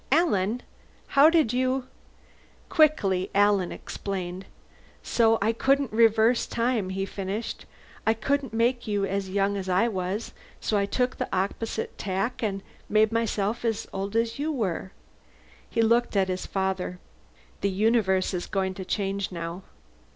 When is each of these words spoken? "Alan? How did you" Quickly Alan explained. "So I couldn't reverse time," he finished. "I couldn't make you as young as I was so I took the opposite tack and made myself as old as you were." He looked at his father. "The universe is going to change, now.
"Alan? 0.11 0.63
How 1.09 1.29
did 1.29 1.53
you" 1.53 1.85
Quickly 2.79 3.29
Alan 3.35 3.71
explained. 3.71 4.47
"So 5.03 5.37
I 5.43 5.51
couldn't 5.53 5.93
reverse 5.93 6.47
time," 6.47 6.89
he 6.89 7.05
finished. 7.05 7.67
"I 8.07 8.15
couldn't 8.15 8.51
make 8.51 8.87
you 8.87 9.05
as 9.05 9.29
young 9.29 9.55
as 9.55 9.69
I 9.69 9.87
was 9.87 10.33
so 10.59 10.75
I 10.75 10.87
took 10.87 11.17
the 11.17 11.29
opposite 11.31 11.95
tack 11.99 12.41
and 12.41 12.63
made 12.89 13.11
myself 13.11 13.63
as 13.63 13.85
old 13.93 14.15
as 14.15 14.39
you 14.39 14.51
were." 14.51 14.91
He 15.69 15.83
looked 15.83 16.15
at 16.15 16.29
his 16.29 16.47
father. 16.47 16.97
"The 17.61 17.69
universe 17.69 18.33
is 18.33 18.47
going 18.47 18.73
to 18.73 18.83
change, 18.85 19.31
now. 19.31 19.61